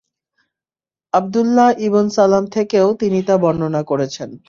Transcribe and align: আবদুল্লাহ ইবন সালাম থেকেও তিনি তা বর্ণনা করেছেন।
আবদুল্লাহ 1.13 1.69
ইবন 1.79 2.05
সালাম 2.09 2.43
থেকেও 2.47 2.87
তিনি 2.93 3.19
তা 3.23 3.35
বর্ণনা 3.37 3.81
করেছেন। 3.83 4.29